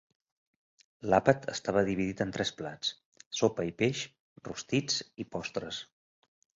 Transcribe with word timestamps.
L'àpat 1.13 1.45
estava 1.53 1.83
dividit 1.91 2.25
en 2.27 2.33
tres 2.39 2.53
plats: 2.63 2.91
sopa 3.43 3.69
i 3.71 3.77
peix, 3.85 4.05
rostits 4.51 5.01
i 5.27 5.33
postres. 5.37 5.87